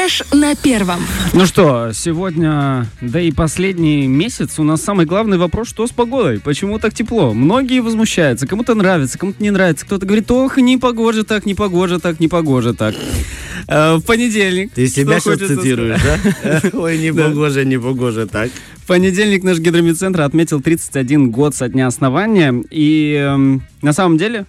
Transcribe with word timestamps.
Фреш 0.00 0.22
на 0.32 0.54
первом. 0.54 1.00
Ну 1.34 1.44
что, 1.44 1.90
сегодня, 1.92 2.86
да 3.02 3.20
и 3.20 3.30
последний 3.30 4.06
месяц 4.06 4.58
у 4.58 4.62
нас 4.62 4.82
самый 4.82 5.04
главный 5.04 5.36
вопрос, 5.36 5.68
что 5.68 5.86
с 5.86 5.90
погодой? 5.90 6.40
Почему 6.40 6.78
так 6.78 6.94
тепло? 6.94 7.34
Многие 7.34 7.80
возмущаются, 7.80 8.46
кому-то 8.46 8.74
нравится, 8.74 9.18
кому-то 9.18 9.42
не 9.42 9.50
нравится. 9.50 9.84
Кто-то 9.84 10.06
говорит, 10.06 10.30
ох, 10.30 10.56
не 10.56 10.78
погоже 10.78 11.24
так, 11.24 11.44
не 11.44 11.54
погоже 11.54 11.98
так, 11.98 12.18
не 12.18 12.28
погоже 12.28 12.72
так. 12.72 12.94
Э, 13.68 13.96
В 13.96 14.02
понедельник. 14.02 14.72
Ты 14.72 14.88
себя 14.88 15.20
сейчас 15.20 15.38
цитируешь, 15.38 16.00
да? 16.02 16.62
Ой, 16.72 16.96
не 16.96 17.12
погоже, 17.12 17.66
не 17.66 17.78
погоже, 17.78 18.26
так. 18.26 18.50
В 18.76 18.86
понедельник 18.86 19.44
наш 19.44 19.58
гидромедцентр 19.58 20.22
отметил 20.22 20.62
31 20.62 21.30
год 21.30 21.54
со 21.54 21.68
дня 21.68 21.86
основания. 21.86 22.54
И 22.70 23.12
эм, 23.20 23.62
на 23.82 23.92
самом 23.92 24.16
деле 24.16 24.46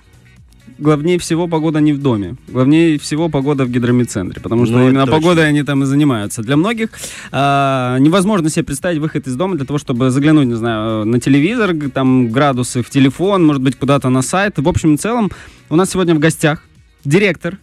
главнее 0.81 1.17
всего 1.19 1.47
погода 1.47 1.79
не 1.79 1.93
в 1.93 2.01
доме. 2.01 2.35
Главнее 2.47 2.97
всего 2.99 3.29
погода 3.29 3.65
в 3.65 3.69
гидромедцентре. 3.69 4.41
Потому 4.41 4.65
что 4.65 4.77
Ну, 4.77 4.89
именно 4.89 5.05
точно. 5.05 5.15
погодой 5.15 5.47
они 5.47 5.63
там 5.63 5.83
и 5.83 5.85
занимаются. 5.85 6.41
Для 6.41 6.57
многих 6.57 6.89
а, 7.31 7.97
невозможно 7.99 8.49
себе 8.49 8.65
представить 8.65 8.99
выход 8.99 9.27
из 9.27 9.35
дома 9.35 9.55
для 9.55 9.65
того, 9.65 9.77
чтобы 9.79 10.09
заглянуть, 10.09 10.47
не 10.47 10.55
знаю, 10.55 11.05
на 11.05 11.19
телевизор, 11.19 11.73
там 11.93 12.29
градусы 12.29 12.81
в 12.81 12.89
телефон, 12.89 13.45
может 13.45 13.61
быть, 13.61 13.75
куда-то 13.77 14.09
на 14.09 14.21
сайт. 14.21 14.57
В 14.57 14.67
общем 14.67 14.95
и 14.95 14.97
целом, 14.97 15.31
у 15.69 15.75
нас 15.75 15.91
сегодня 15.91 16.15
в 16.15 16.19
гостях 16.19 16.63
директор 17.05 17.57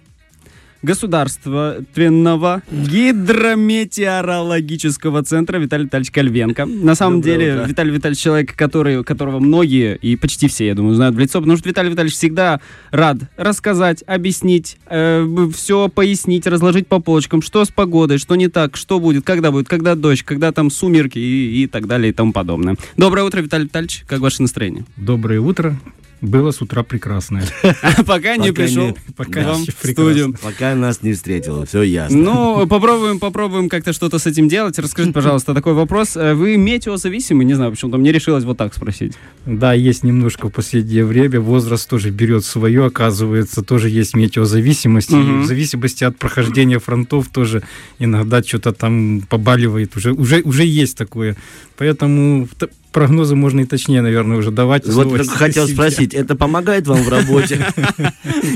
государственного 0.83 2.63
гидрометеорологического 2.71 5.25
центра 5.25 5.59
Виталий 5.59 5.87
Витальевич 5.87 6.11
Кальвенко. 6.11 6.67
На 6.67 6.95
самом 6.95 7.21
Доброе 7.21 7.39
деле, 7.39 7.55
утро. 7.55 7.69
Виталий 7.69 7.93
Витальевич 7.93 8.23
человек, 8.23 8.55
который, 8.55 9.05
которого 9.05 9.41
многие 9.41 9.97
и 9.97 10.17
почти 10.17 10.49
все, 10.49 10.67
я 10.67 10.75
думаю, 10.75 10.95
знают 10.95 11.17
в 11.17 11.19
лицо, 11.19 11.41
потому 11.41 11.57
что 11.57 11.69
Виталий 11.69 11.91
Витальевич 11.91 12.15
всегда 12.15 12.61
рад 12.91 13.19
рассказать, 13.37 14.05
объяснить, 14.07 14.79
все 14.87 15.89
пояснить, 15.89 16.47
разложить 16.47 16.87
по 16.87 17.01
полочкам, 17.01 17.43
что 17.43 17.65
с 17.65 17.69
погодой, 17.69 18.19
что 18.19 18.37
не 18.37 18.49
так, 18.49 18.77
что 18.77 19.01
будет, 19.01 19.25
когда 19.25 19.51
будет, 19.51 19.69
когда 19.69 19.95
дождь, 19.95 20.23
когда 20.23 20.53
там 20.53 20.71
сумерки 20.71 21.19
и, 21.19 21.65
и 21.65 21.67
так 21.67 21.87
далее 21.87 22.11
и 22.11 22.13
тому 22.13 22.33
подобное. 22.33 22.77
Доброе 22.97 23.25
утро, 23.25 23.41
Виталий 23.41 23.65
Витальевич, 23.65 24.05
как 24.07 24.21
ваше 24.21 24.43
настроение? 24.43 24.85
Доброе 24.97 25.41
утро. 25.41 25.77
Было 26.21 26.51
с 26.51 26.61
утра 26.61 26.83
прекрасное. 26.83 27.45
Пока 28.07 28.37
не 28.37 28.53
пришел 28.53 28.97
пока 29.17 29.55
в 29.55 29.63
студию. 29.63 30.35
Пока 30.43 30.75
нас 30.75 31.03
не 31.03 31.13
встретила, 31.13 31.65
все 31.65 31.83
ясно. 31.83 32.19
Ну, 32.19 32.67
попробуем, 32.67 33.21
попробуем 33.21 33.69
как-то 33.69 33.93
что-то 33.93 34.19
с 34.19 34.27
этим 34.27 34.49
делать. 34.49 34.79
Расскажите, 34.79 35.15
пожалуйста, 35.15 35.55
такой 35.55 35.75
вопрос. 35.75 36.17
Э, 36.17 36.35
Вы 36.35 36.57
метеозависимы? 36.57 37.45
Не 37.45 37.55
знаю, 37.55 37.71
почему-то 37.71 37.99
мне 37.99 38.11
решилось 38.11 38.45
вот 38.45 38.59
так 38.59 38.75
спросить. 38.75 39.15
Да, 39.47 39.73
есть 39.73 40.03
немножко 40.03 40.49
в 40.49 40.51
последнее 40.51 41.05
время. 41.05 41.41
Возраст 41.41 41.89
тоже 41.89 42.11
берет 42.11 42.45
свое, 42.45 42.87
оказывается, 42.87 43.63
тоже 43.63 43.89
есть 43.89 44.15
метеозависимость. 44.15 45.11
И 45.13 45.15
в 45.15 45.47
зависимости 45.47 46.03
от 46.05 46.19
прохождения 46.19 46.81
фронтов 46.81 47.29
тоже 47.29 47.63
иногда 48.01 48.43
что-то 48.43 48.73
там 48.73 49.23
побаливает. 49.29 49.97
Уже, 49.97 50.13
уже, 50.13 50.41
уже 50.43 50.65
есть 50.65 50.97
такое. 50.97 51.37
Поэтому 51.77 52.49
прогнозы 52.99 53.37
можно 53.37 53.61
и 53.61 53.65
точнее, 53.65 54.03
наверное, 54.03 54.39
уже 54.39 54.51
давать. 54.51 54.85
Вот 54.87 55.11
только 55.11 55.29
хотел 55.29 55.67
себя. 55.67 55.75
спросить, 55.75 56.15
это 56.15 56.35
помогает 56.35 56.89
вам 56.89 57.03
в 57.03 57.09
работе? 57.09 57.65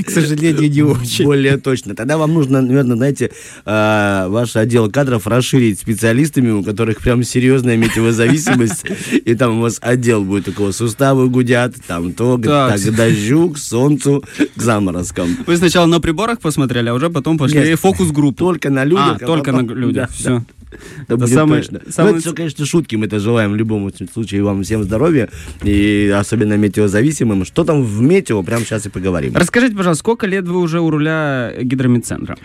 К 0.05 0.09
сожалению, 0.09 0.69
не 0.69 0.81
очень. 0.81 1.23
Более 1.23 1.57
точно. 1.57 1.95
Тогда 1.95 2.17
вам 2.17 2.33
нужно, 2.33 2.61
наверное, 2.61 2.97
знаете, 2.97 3.31
э, 3.65 4.25
ваш 4.27 4.57
отдел 4.57 4.91
кадров 4.91 5.27
расширить 5.27 5.79
специалистами, 5.79 6.51
у 6.51 6.61
которых 6.61 6.99
прям 6.99 7.23
серьезная 7.23 7.77
метеозависимость. 7.77 8.85
И 9.11 9.33
там 9.35 9.59
у 9.59 9.61
вас 9.61 9.77
отдел 9.81 10.25
будет 10.25 10.45
такого, 10.45 10.71
суставы 10.71 11.29
гудят, 11.29 11.75
там 11.87 12.11
то, 12.11 12.37
к 12.37 12.91
дождю, 12.91 13.51
к 13.51 13.57
солнцу, 13.57 14.25
к 14.55 14.61
заморозкам. 14.61 15.37
Вы 15.47 15.55
сначала 15.55 15.85
на 15.85 16.01
приборах 16.01 16.39
посмотрели, 16.39 16.89
а 16.89 16.93
уже 16.93 17.09
потом 17.09 17.37
пошли 17.37 17.59
Нет. 17.59 17.79
фокус-группу. 17.79 18.37
Только 18.37 18.69
на 18.69 18.83
людях. 18.83 19.17
А, 19.21 19.25
только 19.25 19.53
на 19.53 19.61
людях. 19.61 20.09
Все. 20.11 20.43
Это 21.03 21.17
будет 21.17 21.33
самый- 21.33 21.59
точно. 21.59 21.81
Ну, 21.97 22.07
это 22.07 22.19
все, 22.19 22.33
конечно, 22.33 22.65
шутки. 22.65 22.95
Мы 22.95 23.05
это 23.05 23.19
желаем 23.19 23.51
в 23.51 23.55
любом 23.55 23.91
случае 24.11 24.32
вам 24.41 24.63
всем 24.63 24.83
здоровья. 24.83 25.29
И 25.63 26.13
особенно 26.15 26.55
метеозависимым. 26.57 27.45
Что 27.45 27.63
там 27.63 27.83
в 27.83 28.01
метео, 28.01 28.41
прямо 28.43 28.63
сейчас 28.65 28.85
и 28.85 28.89
поговорим. 28.89 29.35
Расскажите, 29.35 29.75
пожалуйста, 29.75 29.99
сколько 29.99 30.27
лет 30.27 30.47
вы 30.47 30.59
уже 30.59 30.79
у 30.79 30.89
руля 30.89 31.53
гидромедцентра? 31.61 32.37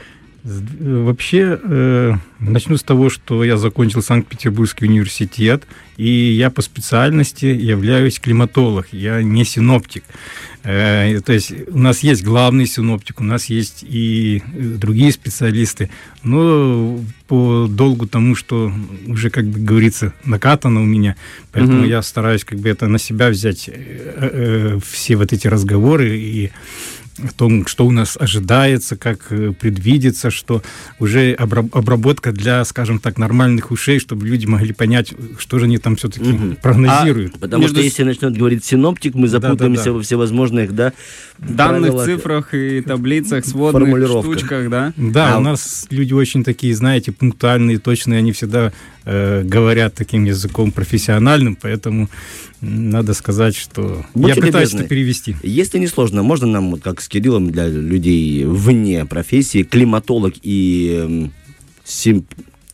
Э, 0.48 1.02
Вообще, 1.04 1.58
э, 1.62 2.14
начну 2.40 2.76
с 2.76 2.82
того, 2.82 3.10
что 3.10 3.44
я 3.44 3.56
закончил 3.56 4.02
Санкт-Петербургский 4.02 4.86
университет, 4.86 5.64
и 5.96 6.08
я 6.08 6.50
по 6.50 6.62
специальности 6.62 7.46
являюсь 7.46 8.18
климатолог, 8.20 8.88
я 8.92 9.22
не 9.22 9.44
синоптик. 9.44 10.04
Э, 10.64 11.20
то 11.20 11.32
есть 11.32 11.52
у 11.68 11.78
нас 11.78 12.00
есть 12.00 12.24
главный 12.24 12.66
синоптик, 12.66 13.20
у 13.20 13.24
нас 13.24 13.46
есть 13.46 13.82
и 13.82 14.42
другие 14.54 15.12
специалисты, 15.12 15.90
но 16.22 17.00
по 17.26 17.66
долгу 17.68 18.06
тому, 18.06 18.34
что 18.34 18.72
уже, 19.06 19.30
как 19.30 19.44
бы 19.46 19.60
говорится, 19.60 20.12
накатано 20.24 20.80
у 20.82 20.86
меня, 20.86 21.16
поэтому 21.52 21.80
Мгм. 21.80 21.88
я 21.88 22.02
стараюсь 22.02 22.44
как 22.44 22.58
бы 22.58 22.68
это 22.68 22.86
на 22.86 22.98
себя 22.98 23.28
взять, 23.28 23.68
э, 23.68 23.72
э, 23.74 24.78
все 24.88 25.16
вот 25.16 25.32
эти 25.32 25.46
разговоры 25.46 26.18
и 26.18 26.50
о 27.22 27.32
том, 27.32 27.66
что 27.66 27.86
у 27.86 27.90
нас 27.90 28.16
ожидается, 28.18 28.96
как 28.96 29.26
э, 29.30 29.52
предвидится, 29.52 30.30
что 30.30 30.62
уже 30.98 31.34
обра- 31.34 31.68
обработка 31.72 32.32
для, 32.32 32.64
скажем 32.64 32.98
так, 32.98 33.18
нормальных 33.18 33.70
ушей, 33.70 33.98
чтобы 33.98 34.26
люди 34.26 34.46
могли 34.46 34.72
понять, 34.72 35.12
что 35.38 35.58
же 35.58 35.64
они 35.64 35.78
там 35.78 35.96
все-таки 35.96 36.28
Мгм. 36.30 36.56
прогнозируют. 36.62 37.38
Потому 37.38 37.62
Между 37.62 37.76
что 37.76 37.84
если 37.84 38.02
начнет 38.04 38.36
говорить 38.36 38.64
синоптик, 38.64 39.14
мы 39.14 39.28
Да, 39.28 39.38
да, 39.38 39.48
запутаемся 39.48 39.84
да. 39.86 39.92
во 39.92 40.02
всевозможных, 40.02 40.74
да, 40.74 40.92
данных, 41.38 41.92
правилах. 41.92 42.04
цифрах 42.06 42.54
и 42.54 42.80
таблицах, 42.82 43.44
сводных 43.44 44.06
штучках, 44.08 44.70
да? 44.70 44.92
Да, 44.96 45.34
А- 45.34 45.38
у 45.38 45.40
нас 45.40 45.86
люди 45.90 46.12
очень 46.12 46.44
такие, 46.44 46.74
знаете, 46.74 47.12
пунктуальные, 47.12 47.78
точные, 47.78 48.18
они 48.18 48.32
всегда 48.32 48.72
э, 49.08 49.42
говорят 49.44 49.94
таким 49.94 50.24
языком 50.26 50.70
профессиональным, 50.70 51.56
поэтому 51.56 52.08
надо 52.60 53.14
сказать, 53.14 53.56
что 53.56 54.04
Будьте 54.14 54.40
я 54.40 54.46
пытаюсь 54.46 54.70
любезны. 54.72 54.78
это 54.80 54.88
перевести. 54.88 55.36
Если 55.42 55.78
не 55.78 55.86
сложно, 55.86 56.22
можно 56.22 56.46
нам, 56.46 56.70
вот 56.72 56.80
как 56.82 57.00
с 57.00 57.08
Кириллом, 57.08 57.50
для 57.50 57.66
людей 57.68 58.44
вне 58.44 59.04
профессии, 59.06 59.62
климатолог 59.62 60.34
и 60.42 61.30
сим- 61.84 62.24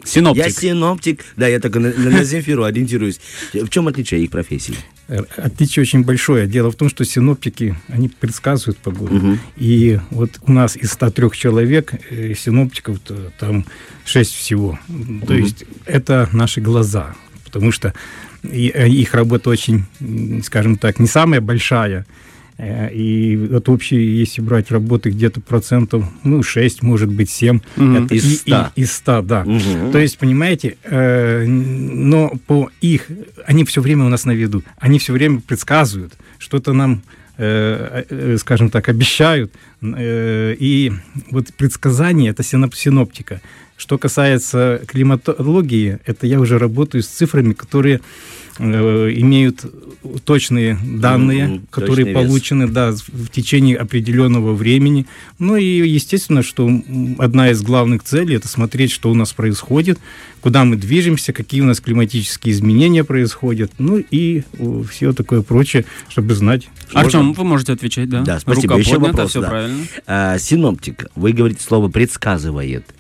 Синоптик. 0.07 0.45
Я 0.45 0.51
синоптик, 0.51 1.25
да, 1.37 1.49
я 1.49 1.61
так 1.61 1.75
на, 1.77 1.91
на- 1.93 2.11
на 2.11 2.25
Земфиру 2.25 2.65
ориентируюсь. 2.65 3.21
В 3.55 3.69
чем 3.69 3.89
отличие 3.89 4.23
их 4.25 4.31
профессий? 4.31 4.75
Э, 5.09 5.23
Отличие 5.37 5.83
очень 5.83 6.05
большое. 6.05 6.47
Дело 6.47 6.71
в 6.71 6.77
том, 6.77 6.89
что 6.89 7.05
синоптики, 7.05 7.77
они 7.89 8.09
предсказывают 8.09 8.79
погоду. 8.79 9.15
Мгм. 9.15 9.39
И 9.57 9.99
вот 10.11 10.31
у 10.43 10.53
нас 10.53 10.77
из 10.77 10.93
103 10.93 11.31
человек 11.33 11.93
э, 12.11 12.35
синоптиков 12.35 12.99
то 13.01 13.15
там 13.39 13.65
6 14.05 14.35
всего. 14.35 14.79
То 15.27 15.35
есть 15.35 15.65
это 15.85 16.29
наши 16.33 16.61
глаза. 16.61 17.15
Потому 17.45 17.73
что 17.73 17.93
э, 18.43 18.89
их 18.89 19.15
работа 19.15 19.51
очень, 19.51 19.85
скажем 20.43 20.77
так, 20.77 20.99
не 20.99 21.07
самая 21.07 21.41
большая. 21.41 22.07
Э, 22.59 22.89
И 22.93 23.37
вот 23.37 23.69
общие, 23.69 24.19
если 24.19 24.41
брать 24.41 24.71
работы 24.71 25.11
где-то 25.11 25.41
процентов, 25.41 26.05
ну, 26.23 26.43
6, 26.43 26.83
может 26.83 27.13
быть, 27.13 27.29
7. 27.31 27.61
Мгм. 27.77 28.05
Это 28.05 28.15
Из 28.15 28.25
и- 28.25 28.35
и- 28.35 28.37
100. 28.37 28.71
из 28.77 28.93
100, 28.93 29.23
да. 29.23 29.45
Мгм. 29.45 29.91
То 29.93 29.99
есть, 29.99 30.19
понимаете, 30.19 30.77
э, 30.85 31.45
но 31.47 32.31
по 32.47 32.71
их, 32.81 33.09
они 33.47 33.65
все 33.65 33.81
время 33.81 34.05
у 34.05 34.09
нас 34.09 34.25
на 34.25 34.33
виду, 34.33 34.63
они 34.79 34.99
все 34.99 35.13
время 35.13 35.41
предсказывают, 35.41 36.15
что-то 36.39 36.73
нам, 36.73 37.03
э, 37.39 38.05
э, 38.09 38.37
скажем 38.39 38.71
так, 38.71 38.89
обещают. 38.89 39.53
И 39.83 40.93
вот 41.31 41.53
предсказание 41.57 42.31
это 42.31 42.43
синоп- 42.43 42.75
синоптика. 42.77 43.41
Что 43.77 43.99
касается 43.99 44.81
климатологии, 44.87 45.99
это 46.07 46.27
я 46.29 46.39
уже 46.41 46.59
работаю 46.59 47.03
с 47.03 47.09
цифрами, 47.09 47.53
которые 47.53 48.01
имеют 48.59 49.65
точные 50.25 50.79
данные, 50.85 51.47
Мгм, 51.47 51.67
которые 51.71 52.05
точный 52.05 52.13
вес. 52.13 52.29
получены 52.29 52.69
да, 52.69 52.93
в 52.93 53.29
течение 53.29 53.77
определенного 53.77 54.53
времени. 54.53 55.07
Ну 55.39 55.57
и 55.57 55.65
естественно, 55.89 56.43
что 56.43 56.71
одна 57.19 57.51
из 57.51 57.63
главных 57.63 58.03
целей 58.05 58.37
это 58.37 58.49
смотреть, 58.49 58.93
что 58.93 59.11
у 59.11 59.15
нас 59.15 59.33
происходит, 59.33 59.99
куда 60.41 60.65
мы 60.65 60.77
движемся, 60.77 61.33
какие 61.33 61.63
у 61.63 61.65
нас 61.65 61.81
климатические 61.81 62.53
изменения 62.53 63.03
происходят, 63.03 63.73
ну 63.79 64.03
и 64.11 64.43
все 64.91 65.13
такое 65.15 65.41
прочее, 65.43 65.85
чтобы 66.09 66.35
знать. 66.35 66.69
Артем, 66.93 67.33
вы 67.33 67.45
можете 67.45 67.73
отвечать, 67.73 68.09
да? 68.11 68.21
Да, 68.23 68.39
спасибо. 68.41 68.75
Рука 68.75 68.79
Еще 68.79 68.91
поднята, 68.93 69.13
вопрос, 69.13 69.31
все 69.31 69.41
да. 69.41 69.49
правильно. 69.49 69.85
А, 70.07 70.39
синоптик, 70.39 71.07
вы 71.17 71.33
говорите 71.33 71.63
слово 71.63 71.89
предсказывает. 71.89 72.94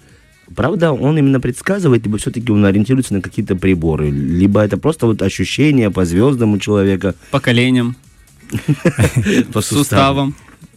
Правда, 0.54 0.92
он 0.92 1.18
именно 1.18 1.40
предсказывает, 1.40 2.04
либо 2.04 2.18
все-таки 2.18 2.52
он 2.52 2.64
ориентируется 2.64 3.14
на 3.14 3.20
какие-то 3.20 3.56
приборы, 3.56 4.10
либо 4.10 4.60
это 4.60 4.76
просто 4.76 5.06
вот 5.06 5.22
ощущение 5.22 5.90
по 5.90 6.04
звездам 6.04 6.52
у 6.52 6.58
человека, 6.58 7.14
По 7.30 7.40
коленям, 7.40 7.96
по 9.52 9.60
суставам. 9.60 10.34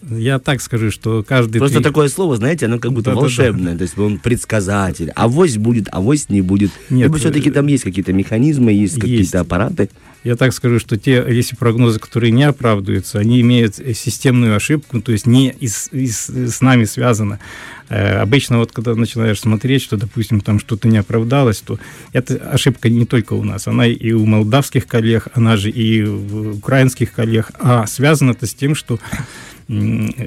Я 0.09 0.39
так 0.39 0.61
скажу, 0.61 0.91
что 0.91 1.23
каждый... 1.27 1.57
Просто 1.59 1.77
три- 1.77 1.83
такое 1.83 2.07
слово, 2.09 2.37
знаете, 2.37 2.65
оно 2.67 2.79
как 2.79 2.91
будто 2.91 3.05
Да-да-да. 3.11 3.21
волшебное. 3.21 3.75
То 3.77 3.83
есть 3.83 3.97
он 3.97 4.17
предсказатель. 4.19 5.11
Авось 5.15 5.57
будет, 5.57 5.87
авось 5.91 6.29
не 6.29 6.41
будет. 6.41 6.71
Нет, 6.89 7.07
Либо 7.07 7.17
все-таки 7.17 7.49
э, 7.49 7.53
там 7.53 7.67
есть 7.67 7.83
какие-то 7.83 8.13
механизмы, 8.13 8.71
есть, 8.71 8.93
есть. 8.93 9.01
какие-то 9.01 9.39
аппараты. 9.41 9.89
Я 10.23 10.35
так 10.35 10.51
скажу, 10.51 10.79
что 10.79 10.97
те, 10.97 11.23
если 11.29 11.55
прогнозы, 11.55 11.99
которые 11.99 12.31
не 12.31 12.43
оправдываются, 12.43 13.19
они 13.19 13.39
имеют 13.41 13.79
э, 13.79 13.93
системную 13.93 14.55
ошибку, 14.55 15.01
то 15.01 15.11
есть 15.11 15.25
не 15.25 15.49
из- 15.49 15.89
из- 15.91 16.29
с 16.29 16.61
нами 16.61 16.85
связано. 16.85 17.39
Э, 17.89 18.19
Обычно 18.21 18.57
вот 18.59 18.71
когда 18.71 18.95
начинаешь 18.95 19.39
смотреть, 19.39 19.81
что, 19.83 19.97
допустим, 19.97 20.41
там 20.41 20.59
что-то 20.59 20.87
не 20.87 20.97
оправдалось, 20.97 21.59
то 21.61 21.79
эта 22.13 22.35
ошибка 22.35 22.89
не 22.89 23.05
только 23.05 23.33
у 23.33 23.43
нас, 23.43 23.67
она 23.67 23.85
и 23.87 24.11
у 24.11 24.25
молдавских 24.25 24.87
коллег, 24.87 25.27
она 25.33 25.55
же 25.57 25.69
и 25.69 26.03
у 26.03 26.55
украинских 26.57 27.11
коллег, 27.13 27.51
а 27.59 27.85
связано 27.87 28.31
это 28.31 28.45
с 28.47 28.53
тем, 28.53 28.75
что 28.75 28.99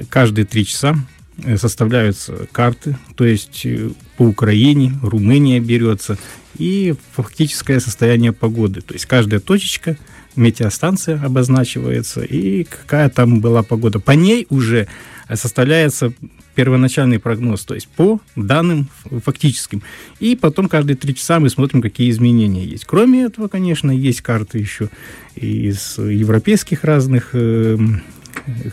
каждые 0.09 0.45
три 0.45 0.65
часа 0.65 0.95
э, 1.43 1.57
составляются 1.57 2.47
карты, 2.51 2.97
то 3.15 3.25
есть 3.25 3.65
э, 3.65 3.89
по 4.17 4.23
Украине, 4.23 4.93
Румыния 5.01 5.59
берется, 5.59 6.17
и 6.57 6.93
фактическое 7.13 7.79
состояние 7.79 8.33
погоды. 8.33 8.81
То 8.81 8.93
есть 8.93 9.05
каждая 9.05 9.39
точечка, 9.39 9.97
метеостанция 10.35 11.21
обозначивается, 11.21 12.21
и 12.21 12.63
какая 12.63 13.09
там 13.09 13.41
была 13.41 13.63
погода. 13.63 13.99
По 13.99 14.11
ней 14.11 14.45
уже 14.49 14.87
э, 15.27 15.35
составляется 15.35 16.13
первоначальный 16.53 17.17
прогноз, 17.17 17.63
то 17.63 17.73
есть 17.73 17.87
по 17.87 18.19
данным 18.35 18.89
фактическим. 19.23 19.81
И 20.19 20.35
потом 20.35 20.67
каждые 20.67 20.97
три 20.97 21.15
часа 21.15 21.39
мы 21.39 21.49
смотрим, 21.49 21.81
какие 21.81 22.11
изменения 22.11 22.65
есть. 22.65 22.85
Кроме 22.85 23.23
этого, 23.23 23.47
конечно, 23.47 23.89
есть 23.89 24.21
карты 24.21 24.59
еще 24.59 24.89
из 25.35 25.97
европейских 25.97 26.83
разных 26.83 27.29
э, 27.33 27.77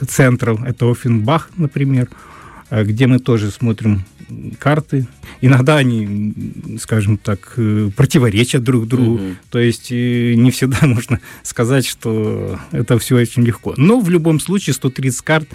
центров. 0.08 0.62
Это 0.64 0.90
Оффенбах, 0.90 1.50
например, 1.56 2.08
э, 2.70 2.84
где 2.84 3.06
мы 3.06 3.18
тоже 3.18 3.50
смотрим 3.50 4.04
карты. 4.58 5.06
Иногда 5.40 5.76
они, 5.76 6.34
скажем 6.80 7.16
так, 7.16 7.54
э, 7.56 7.90
противоречат 7.96 8.62
друг 8.62 8.86
другу. 8.86 9.18
Мгм. 9.18 9.36
То 9.50 9.58
есть 9.58 9.90
э, 9.90 10.34
не 10.34 10.50
всегда 10.50 10.78
можно 10.82 11.20
сказать, 11.42 11.86
что 11.86 12.58
это 12.72 12.98
все 12.98 13.16
очень 13.16 13.42
легко. 13.42 13.74
Но 13.76 14.00
в 14.00 14.10
любом 14.10 14.40
случае 14.40 14.74
130 14.74 15.22
карт 15.22 15.48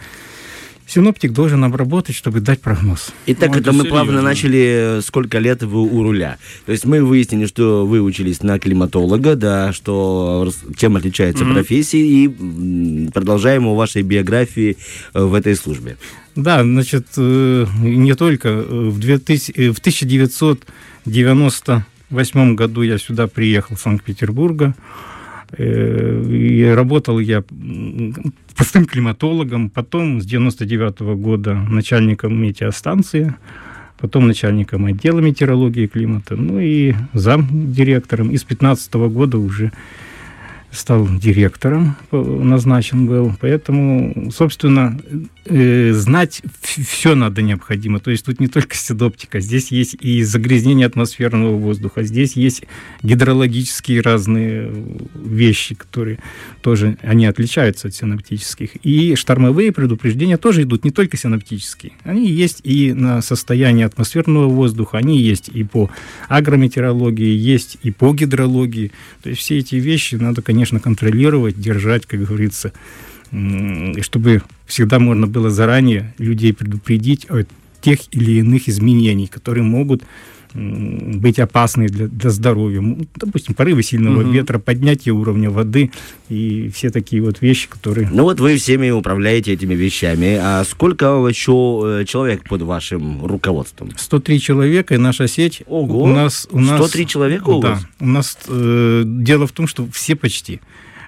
синоптик 0.94 1.32
должен 1.32 1.64
обработать, 1.64 2.16
чтобы 2.16 2.40
дать 2.40 2.62
прогноз. 2.62 3.12
Итак, 3.26 3.50
Ну, 3.50 3.56
это, 3.56 3.62
это 3.62 3.72
мы 3.72 3.78
серьезно. 3.84 3.90
плавно 3.90 4.22
начали, 4.22 4.98
э, 5.00 5.02
сколько 5.02 5.40
лет 5.40 5.64
вы 5.64 5.82
у 5.82 6.04
руля. 6.04 6.38
То 6.66 6.72
есть 6.72 6.86
мы 6.86 7.04
выяснили, 7.04 7.46
что 7.48 7.86
вы 7.86 8.02
учились 8.02 8.44
на 8.44 8.60
климатолога, 8.60 9.36
да, 9.36 9.74
что 9.74 10.52
чем 10.78 10.96
отличается 10.96 11.44
Мгм. 11.46 11.54
профессия, 11.56 12.00
и 12.00 12.28
продолжаем 13.14 13.66
о 13.68 13.76
вашей 13.76 14.04
биографии 14.04 14.78
э, 15.14 15.24
в 15.24 15.34
этой 15.34 15.56
службе. 15.56 15.98
Да, 16.36 16.64
значит, 16.64 17.08
э, 17.18 17.66
не 17.82 18.14
только. 18.16 18.50
В, 18.54 19.00
2000, 19.00 19.52
э, 19.52 19.72
в 19.72 19.80
1998 19.80 22.56
году 22.56 22.82
я 22.82 22.98
сюда 22.98 23.28
приехал, 23.28 23.76
из 23.76 23.82
Санкт-Петербурга. 23.82 24.74
Э, 25.58 26.24
И 26.30 26.66
работал 26.66 27.20
я 27.20 27.44
простым 28.56 28.86
климатологом, 28.86 29.70
потом 29.70 30.22
с 30.22 30.26
99 30.26 31.16
года 31.16 31.54
начальником 31.54 32.42
метеостанции, 32.42 33.36
потом 34.00 34.28
начальником 34.28 34.86
отдела 34.86 35.20
метеорологии 35.20 35.84
и 35.84 35.88
климата, 35.88 36.36
ну 36.36 36.60
и 36.60 36.94
замдиректором. 37.14 38.32
И 38.32 38.38
с 38.38 38.44
15 38.44 38.94
года 38.94 39.38
уже 39.38 39.72
стал 40.74 41.08
директором, 41.08 41.96
назначен 42.12 43.06
был. 43.06 43.34
Поэтому, 43.40 44.32
собственно, 44.32 45.00
э, 45.46 45.94
знать 45.94 46.42
все 46.62 47.16
надо 47.16 47.42
необходимо. 47.42 48.00
То 48.00 48.12
есть 48.12 48.26
тут 48.26 48.40
не 48.40 48.48
только 48.48 48.76
синоптика, 48.76 49.40
здесь 49.40 49.72
есть 49.72 49.96
и 50.00 50.24
загрязнение 50.24 50.88
атмосферного 50.88 51.56
воздуха, 51.56 52.04
здесь 52.04 52.36
есть 52.36 52.64
гидрологические 53.04 54.02
разные 54.02 54.74
вещи, 55.16 55.76
которые 55.76 56.20
тоже, 56.62 56.98
они 57.02 57.26
отличаются 57.26 57.88
от 57.88 57.94
синоптических. 57.94 58.76
И 58.84 59.16
штормовые 59.16 59.72
предупреждения 59.72 60.38
тоже 60.38 60.64
идут 60.64 60.84
не 60.84 60.92
только 60.92 61.18
синоптические. 61.18 61.94
Они 62.04 62.30
есть 62.30 62.62
и 62.64 62.94
на 62.94 63.22
состояние 63.22 63.86
атмосферного 63.86 64.48
воздуха, 64.48 64.98
они 64.98 65.20
есть 65.20 65.50
и 65.50 65.64
по 65.64 65.90
агрометеорологии, 66.30 67.36
есть 67.36 67.78
и 67.84 67.92
по 67.92 68.14
гидрологии. 68.14 68.92
То 69.22 69.30
есть 69.30 69.42
все 69.42 69.60
эти 69.60 69.76
вещи 69.76 70.16
надо, 70.16 70.42
конечно, 70.42 70.63
контролировать, 70.80 71.60
держать, 71.60 72.06
как 72.06 72.24
говорится, 72.26 72.74
и 73.32 74.02
чтобы 74.02 74.44
всегда 74.66 75.00
можно 75.00 75.28
было 75.28 75.50
заранее 75.50 76.14
людей 76.18 76.54
предупредить 76.54 77.30
о 77.30 77.46
тех 77.82 78.00
или 78.12 78.40
иных 78.40 78.70
изменений, 78.70 79.28
которые 79.28 79.64
могут 79.64 80.04
быть 80.54 81.40
опасны 81.40 81.88
для, 81.88 82.08
для 82.08 82.30
здоровья. 82.30 82.82
Допустим, 83.16 83.56
порывы 83.56 83.84
сильного 83.84 84.22
Мгм. 84.22 84.32
ветра, 84.32 84.60
поднятие 84.60 85.14
уровня 85.14 85.50
воды 85.50 85.92
и 86.30 86.70
все 86.74 86.90
такие 86.90 87.22
вот 87.22 87.42
вещи, 87.42 87.68
которые... 87.70 88.10
Ну 88.12 88.24
вот 88.24 88.40
вы 88.40 88.58
всеми 88.58 88.90
управляете 88.90 89.54
этими 89.54 89.74
вещами. 89.74 90.38
А 90.40 90.64
сколько 90.64 91.06
еще 91.28 92.02
э, 92.02 92.06
человек 92.06 92.44
под 92.48 92.62
вашим 92.62 93.26
руководством? 93.26 93.92
103 93.96 94.40
человека, 94.40 94.96
и 94.96 94.98
наша 94.98 95.28
сеть... 95.28 95.64
Ого! 95.68 96.04
У 96.04 96.08
нас, 96.08 96.48
у 96.52 96.60
нас, 96.60 96.80
103 96.80 97.08
человека 97.08 97.50
у 97.50 97.62
да, 97.62 97.72
вас? 97.72 97.88
У 98.00 98.08
нас 98.08 98.38
э, 98.48 99.04
дело 99.06 99.48
в 99.48 99.52
том, 99.52 99.68
что 99.68 99.88
все 99.92 100.16
почти 100.16 100.62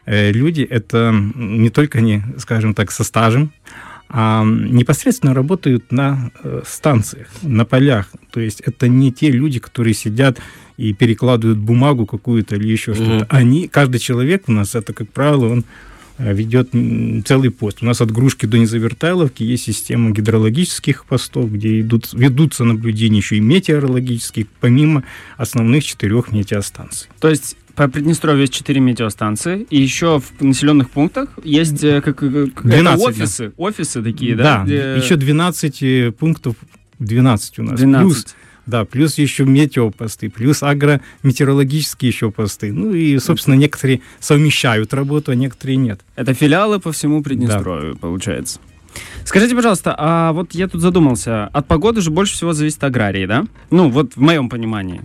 э, 0.05 0.31
люди, 0.31 0.61
это 0.61 1.13
не 1.35 1.69
только 1.69 1.99
они, 1.99 2.21
скажем 2.37 2.73
так, 2.73 2.91
со 2.91 3.03
стажем, 3.03 3.51
а 4.09 4.43
непосредственно 4.45 5.33
работают 5.33 5.91
на 5.91 6.31
э, 6.43 6.61
станциях, 6.65 7.27
на 7.41 7.65
полях. 7.65 8.11
То 8.31 8.39
есть 8.39 8.61
это 8.61 8.87
не 8.87 9.11
те 9.11 9.31
люди, 9.31 9.59
которые 9.59 9.93
сидят 9.93 10.39
и 10.77 10.93
перекладывают 10.93 11.57
бумагу 11.59 12.05
какую-то 12.05 12.55
или 12.55 12.67
еще 12.67 12.91
Мгм. 12.91 13.03
что-то. 13.03 13.25
Они, 13.29 13.67
каждый 13.67 13.99
человек 13.99 14.43
у 14.47 14.51
нас, 14.51 14.75
это, 14.75 14.93
как 14.93 15.09
правило, 15.11 15.47
он 15.47 15.65
э, 16.17 16.33
ведет 16.33 16.69
целый 17.25 17.49
пост. 17.51 17.79
У 17.81 17.85
нас 17.85 17.99
от 17.99 18.09
Грушки 18.11 18.45
до 18.45 18.57
Незавертайловки 18.57 19.43
есть 19.43 19.63
система 19.65 20.11
гидрологических 20.11 21.05
постов, 21.05 21.51
где 21.51 21.81
идут, 21.81 22.13
ведутся 22.13 22.63
наблюдения 22.63 23.17
еще 23.17 23.35
и 23.37 23.41
метеорологические, 23.41 24.47
помимо 24.61 25.03
основных 25.37 25.83
четырех 25.83 26.31
метеостанций. 26.31 27.09
То 27.19 27.29
есть 27.29 27.57
по 27.75 27.87
Приднестровью 27.87 28.41
есть 28.41 28.53
4 28.53 28.79
метеостанции, 28.79 29.67
и 29.69 29.81
еще 29.81 30.19
в 30.19 30.41
населенных 30.41 30.89
пунктах 30.89 31.29
есть 31.43 31.83
э, 31.83 32.01
как, 32.01 32.17
как- 32.17 32.31
это 32.31 32.61
12, 32.61 32.83
да. 32.83 33.05
офисы, 33.05 33.53
офисы 33.57 34.01
такие, 34.01 34.35
да? 34.35 34.43
Да, 34.43 34.63
где 34.63 34.95
еще 34.97 35.15
12 35.15 35.83
э, 35.83 36.11
пунктов, 36.11 36.55
12 36.99 37.59
у 37.59 37.63
нас. 37.63 37.79
12. 37.79 38.05
Плюс, 38.05 38.35
да, 38.65 38.85
плюс 38.85 39.17
еще 39.17 39.45
метеопосты, 39.45 40.29
плюс 40.29 40.63
агрометеорологические 40.63 42.09
еще 42.09 42.31
посты. 42.31 42.71
Ну 42.71 42.93
и, 42.93 43.19
собственно, 43.19 43.55
некоторые 43.55 44.01
совмещают 44.19 44.93
работу, 44.93 45.31
а 45.31 45.35
некоторые 45.35 45.75
нет. 45.75 46.01
Это 46.15 46.33
филиалы 46.33 46.79
по 46.79 46.91
всему 46.91 47.21
Приднестровью, 47.21 47.95
получается. 47.97 48.59
Скажите, 49.25 49.55
пожалуйста, 49.55 49.95
а 49.97 50.33
вот 50.33 50.53
я 50.53 50.67
тут 50.67 50.81
задумался, 50.81 51.47
от 51.47 51.67
погоды 51.67 51.99
же 51.99 52.11
больше 52.11 52.35
всего 52.35 52.53
зависит 52.53 52.83
аграрии, 52.83 53.25
да? 53.25 53.45
Ну, 53.71 53.89
вот 53.89 54.13
в 54.15 54.21
моем 54.21 54.49
понимании. 54.49 55.01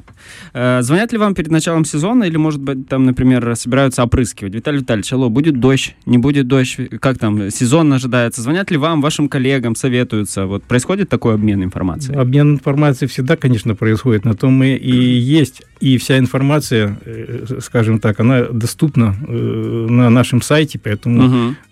Э, 0.53 0.83
звонят 0.83 1.11
ли 1.13 1.19
вам 1.19 1.35
перед 1.35 1.51
началом 1.51 1.87
сезона, 1.87 2.25
или, 2.25 2.37
может 2.37 2.61
быть, 2.61 2.87
там, 2.87 3.07
например, 3.07 3.57
собираются 3.57 4.05
опрыскивать? 4.05 4.55
Виталий 4.55 4.81
Витальевич, 4.81 5.11
алло, 5.15 5.31
будет 5.31 5.59
дождь, 5.59 5.97
не 6.05 6.19
будет 6.19 6.47
дождь, 6.49 6.77
как 7.01 7.19
там, 7.19 7.51
сезон 7.51 7.91
ожидается? 7.95 8.43
Звонят 8.43 8.71
ли 8.71 8.77
вам, 8.77 9.01
вашим 9.01 9.31
коллегам, 9.31 9.75
советуются? 9.75 10.45
Вот 10.45 10.65
происходит 10.65 11.09
такой 11.09 11.35
обмен 11.35 11.65
информацией? 11.65 12.19
Обмен 12.19 12.53
информацией 12.53 13.09
всегда, 13.09 13.39
конечно, 13.39 13.75
происходит, 13.75 14.27
на 14.27 14.35
том 14.35 14.53
мы 14.53 14.77
и 14.77 14.93
есть. 14.93 15.63
И 15.81 15.97
вся 15.97 16.19
информация, 16.19 16.99
э, 17.07 17.61
скажем 17.61 17.99
так, 17.99 18.21
она 18.21 18.43
доступна 18.53 19.17
э, 19.29 19.87
на 19.91 20.11
нашем 20.11 20.43
сайте, 20.43 20.79
поэтому 20.79 21.23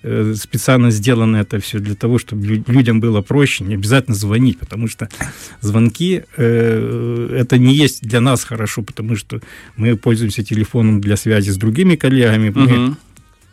э, 0.03 0.35
специально 0.35 0.91
сделано 0.91 1.37
это 1.37 1.59
все 1.59 1.79
для 1.79 1.95
того, 1.95 2.19
чтобы 2.19 2.47
лю- 2.47 2.65
людям 2.69 3.00
было 3.00 3.21
проще, 3.23 3.65
не 3.65 3.75
обязательно 3.75 4.17
звонить, 4.17 4.59
потому 4.59 4.88
что 4.88 5.09
звонки 5.61 6.23
э, 6.38 7.37
это 7.41 7.59
не 7.59 7.75
есть 7.75 8.03
для 8.03 8.21
нас 8.21 8.45
хорошо, 8.45 8.83
потому 8.83 9.17
что 9.17 9.41
мы 9.77 9.97
пользуемся 9.97 10.43
телефоном 10.43 11.00
для 11.00 11.17
связи 11.17 11.50
с 11.50 11.57
другими 11.57 11.97
коллегами, 11.97 12.50
мы 12.55 12.62
Мгм. 12.62 12.97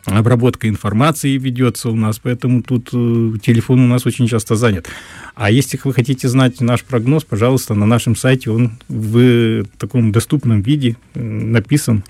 Обработка 0.06 0.68
информации 0.68 1.36
ведется 1.36 1.90
у 1.90 1.96
нас, 1.96 2.18
поэтому 2.18 2.62
тут 2.62 2.90
э, 2.92 3.32
телефон 3.42 3.80
у 3.80 3.86
нас 3.86 4.06
очень 4.06 4.28
часто 4.28 4.54
занят. 4.54 4.86
А 5.34 5.50
если 5.50 5.78
вы 5.82 5.92
хотите 5.92 6.28
знать 6.28 6.60
наш 6.60 6.84
прогноз, 6.84 7.24
пожалуйста, 7.24 7.74
на 7.74 7.86
нашем 7.86 8.16
сайте 8.16 8.50
он 8.50 8.72
в 8.88 9.64
таком 9.78 10.12
доступном 10.12 10.62
виде 10.62 10.96
написан. 11.14 12.04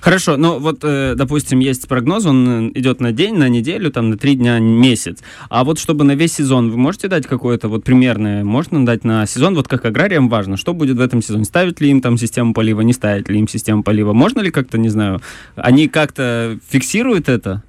Хорошо, 0.00 0.36
но 0.36 0.58
вот, 0.58 0.80
э, 0.82 1.14
допустим, 1.16 1.58
есть 1.58 1.88
прогноз, 1.88 2.26
он 2.26 2.48
э, 2.48 2.78
идет 2.78 3.00
на 3.00 3.12
день, 3.12 3.36
на 3.36 3.48
неделю, 3.48 3.90
там, 3.90 4.10
на 4.10 4.16
три 4.16 4.34
дня, 4.34 4.58
месяц. 4.58 5.18
А 5.48 5.64
вот 5.64 5.78
чтобы 5.78 6.04
на 6.04 6.14
весь 6.14 6.34
сезон, 6.34 6.70
вы 6.70 6.76
можете 6.76 7.08
дать 7.08 7.26
какое-то 7.26 7.68
вот 7.68 7.84
примерное, 7.84 8.44
можно 8.44 8.84
дать 8.84 9.04
на 9.04 9.26
сезон, 9.26 9.54
вот 9.54 9.68
как 9.68 9.84
аграриям 9.84 10.28
важно, 10.28 10.56
что 10.56 10.74
будет 10.74 10.96
в 10.96 11.00
этом 11.00 11.22
сезоне? 11.22 11.44
Ставить 11.44 11.80
ли 11.80 11.90
им 11.90 12.00
там 12.00 12.18
систему 12.18 12.54
полива, 12.54 12.80
не 12.82 12.92
ставить 12.92 13.28
ли 13.28 13.38
им 13.38 13.48
систему 13.48 13.82
полива? 13.82 14.12
Можно 14.12 14.40
ли 14.40 14.50
как-то, 14.50 14.78
не 14.78 14.88
знаю, 14.88 15.20
они 15.56 15.88
как-то 15.88 16.58
фиксируют 16.68 17.28
это? 17.28 17.62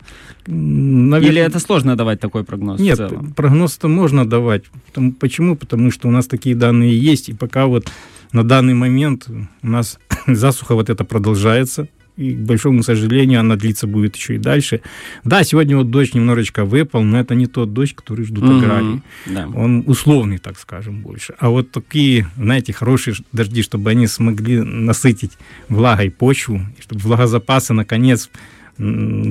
Наверное... 0.48 1.32
Или 1.32 1.42
это 1.42 1.60
сложно 1.60 1.96
давать 1.96 2.20
такой 2.20 2.44
прогноз? 2.44 2.80
Нет, 2.80 3.00
прогноз-то 3.36 3.88
можно 3.88 4.28
давать. 4.28 4.64
Потому, 4.88 5.14
почему? 5.14 5.56
Потому 5.56 5.92
что 5.92 6.08
у 6.08 6.12
нас 6.12 6.26
такие 6.26 6.56
данные 6.56 6.98
есть, 6.98 7.30
и 7.30 7.34
пока 7.34 7.68
вот 7.68 7.92
на 8.32 8.44
данный 8.44 8.74
момент 8.74 9.28
у 9.30 9.68
нас 9.68 10.00
засуха 10.28 10.76
вот 10.76 10.90
это 10.90 11.04
продолжается, 11.04 11.88
и, 12.18 12.34
к 12.34 12.38
большому 12.38 12.84
сожалению, 12.84 13.40
она 13.40 13.56
длиться 13.56 13.88
будет 13.88 14.16
еще 14.16 14.36
и 14.36 14.38
дальше. 14.38 14.82
Да, 15.24 15.44
сегодня 15.44 15.78
вот 15.78 15.90
дождь 15.90 16.14
немножечко 16.14 16.66
выпал, 16.66 17.04
но 17.04 17.20
это 17.20 17.36
не 17.36 17.48
тот 17.48 17.74
дождь, 17.74 17.96
который 17.96 18.26
ждут 18.26 18.44
mm-hmm. 18.44 18.58
аграрии. 18.58 19.02
Да. 19.28 19.48
Он 19.56 19.84
условный, 19.88 20.38
так 20.38 20.60
скажем, 20.60 21.02
больше. 21.02 21.34
А 21.40 21.50
вот 21.50 21.72
такие, 21.72 22.28
знаете, 22.38 22.74
хорошие 22.74 23.16
дожди, 23.32 23.62
чтобы 23.64 23.90
они 23.90 24.08
смогли 24.08 24.62
насытить 24.62 25.32
влагой 25.70 26.12
почву, 26.12 26.62
чтобы 26.80 27.02
влагозапасы, 27.02 27.74
наконец, 27.74 28.30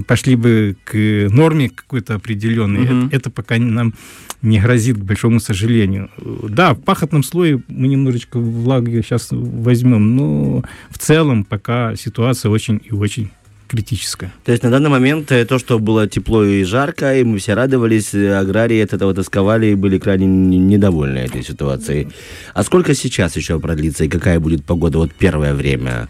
пошли 0.07 0.37
бы 0.37 0.77
к 0.85 1.29
норме 1.31 1.71
какой-то 1.71 2.15
определенной, 2.15 2.83
угу. 2.83 3.07
это, 3.07 3.17
это 3.17 3.31
пока 3.31 3.59
нам 3.59 3.95
не 4.43 4.59
грозит, 4.59 4.97
к 4.97 5.01
большому 5.01 5.41
сожалению. 5.41 6.11
Да, 6.49 6.75
в 6.75 6.81
пахотном 6.81 7.23
слое 7.23 7.63
мы 7.69 7.89
немножечко 7.89 8.39
влаги 8.39 9.03
сейчас 9.03 9.29
возьмем, 9.31 10.17
но 10.17 10.65
в 10.91 10.99
целом 10.99 11.45
пока 11.45 11.95
ситуация 11.97 12.51
очень 12.51 12.81
и 12.85 12.93
очень 12.93 13.31
критическая. 13.71 14.33
То 14.45 14.51
есть 14.51 14.65
на 14.65 14.71
данный 14.71 14.91
момент 14.91 15.31
э, 15.31 15.45
то, 15.45 15.59
что 15.61 15.79
было 15.79 16.09
тепло 16.09 16.43
и 16.43 16.65
жарко, 16.65 17.17
и 17.17 17.23
мы 17.23 17.39
все 17.39 17.55
радовались, 17.55 18.13
э, 18.15 18.37
аграрии 18.37 18.81
от 18.81 18.93
этого 18.93 19.15
тосковали 19.15 19.67
и 19.67 19.75
были 19.77 19.99
крайне 19.99 20.27
недовольны 20.27 21.19
этой 21.19 21.45
ситуацией. 21.45 22.09
А 22.53 22.65
сколько 22.65 22.95
сейчас 22.95 23.37
еще 23.37 23.61
продлится 23.61 24.05
и 24.05 24.09
какая 24.09 24.41
будет 24.41 24.65
погода 24.65 24.99
вот 24.99 25.13
первое 25.13 25.55
время? 25.55 26.09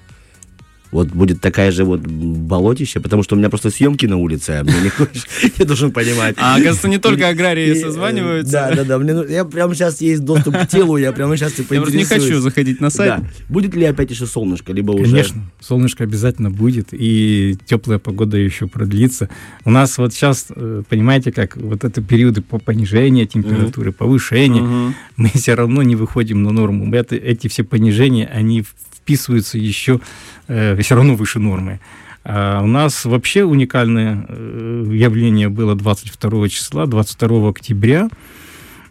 Вот 0.91 1.09
будет 1.09 1.41
такая 1.41 1.71
же 1.71 1.85
вот 1.85 2.01
болотище, 2.01 3.01
потому 3.01 3.23
что 3.23 3.37
у 3.37 3.39
меня 3.39 3.49
просто 3.49 3.71
съемки 3.71 4.07
на 4.07 4.17
улице, 4.17 4.51
а 4.51 4.65
мне 4.65 4.81
не 4.83 4.89
хочешь, 4.89 5.27
я 5.59 5.65
должен 5.65 5.93
понимать. 5.93 6.35
А, 6.39 6.55
оказывается, 6.55 6.89
не 6.89 6.99
только 6.99 7.29
аграрии 7.29 7.75
созваниваются. 7.75 8.53
Да, 8.53 8.75
да, 8.77 8.85
да, 8.85 8.99
мне, 8.99 9.33
я 9.33 9.45
прямо 9.45 9.75
сейчас 9.75 10.01
есть 10.01 10.25
доступ 10.25 10.57
к 10.57 10.67
телу, 10.67 10.97
я 10.97 11.13
прямо 11.13 11.37
сейчас 11.37 11.59
и 11.59 11.65
Я 11.71 11.81
не 11.81 12.05
хочу 12.05 12.41
заходить 12.41 12.81
на 12.81 12.91
сайт. 12.91 13.21
Да. 13.21 13.29
Будет 13.49 13.75
ли 13.75 13.85
опять 13.85 14.11
еще 14.11 14.27
солнышко, 14.27 14.73
либо 14.73 14.93
уже... 14.93 15.11
Конечно, 15.11 15.43
солнышко 15.61 16.05
обязательно 16.05 16.51
будет, 16.51 16.89
и 16.93 17.57
теплая 17.67 17.99
погода 17.99 18.37
еще 18.37 18.67
продлится. 18.67 19.29
У 19.65 19.71
нас 19.71 19.97
вот 19.99 20.13
сейчас, 20.13 20.47
э, 20.51 20.83
понимаете, 20.89 21.31
как 21.31 21.57
вот 21.57 21.85
это 21.85 22.03
периоды 22.03 22.43
по 22.43 22.59
понижению 22.59 23.27
температуры, 23.27 23.93
повышения, 23.93 24.95
мы 25.17 25.29
все 25.29 25.55
равно 25.55 25.83
не 25.83 25.95
выходим 25.95 26.43
на 26.43 26.51
норму. 26.51 26.93
Это, 26.95 27.15
эти 27.15 27.49
все 27.49 27.63
понижения, 27.63 28.27
они 28.27 28.65
вписываются 29.11 29.59
еще 29.59 30.01
э, 30.47 30.81
все 30.81 30.95
равно 30.95 31.15
выше 31.17 31.41
нормы. 31.41 31.81
А 32.23 32.63
у 32.63 32.67
нас 32.67 33.05
вообще 33.05 33.45
уникальное 33.45 34.25
э, 34.29 34.85
явление 34.93 35.49
было 35.49 35.75
22 35.75 36.49
числа, 36.49 36.87
22 36.87 37.49
октября. 37.49 38.09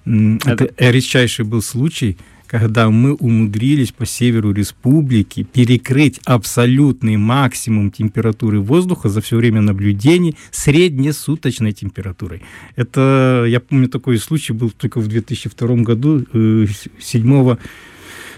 Это, 0.05 0.65
Это 0.65 0.89
редчайший 0.91 1.45
был 1.45 1.61
случай, 1.61 2.17
когда 2.47 2.89
мы 2.89 3.13
умудрились 3.13 3.91
по 3.91 4.05
северу 4.05 4.51
республики 4.51 5.43
перекрыть 5.43 6.19
абсолютный 6.25 7.15
максимум 7.15 7.91
температуры 7.91 8.59
воздуха 8.59 9.07
за 9.07 9.21
все 9.21 9.37
время 9.37 9.61
наблюдений 9.61 10.35
среднесуточной 10.51 11.71
температурой. 11.71 12.41
Это, 12.75 13.45
я 13.47 13.59
помню, 13.59 13.87
такой 13.87 14.17
случай 14.17 14.51
был 14.51 14.71
только 14.71 14.99
в 14.99 15.07
2002 15.07 15.75
году, 15.75 16.25
7 16.33 17.53
э, 17.53 17.57